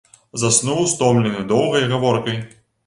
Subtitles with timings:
[0.43, 2.47] Заснуў, стомлены доўгай гаворкай.